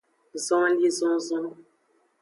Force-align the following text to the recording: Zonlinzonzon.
Zonlinzonzon. 0.45 1.45